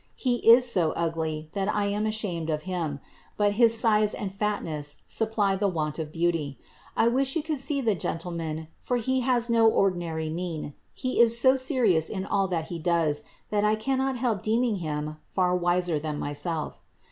[0.15, 2.99] He is so ugly, that I am aMiained of him;
[3.37, 6.57] but his iiie and fatness supply the want of beauty.
[6.95, 11.37] 1 wish you could see the gentltmmn, §n he has no ordinary mien; he is
[11.39, 15.99] so serious in all that be does, that I caonot help deeming him far wiser
[15.99, 16.81] than myself.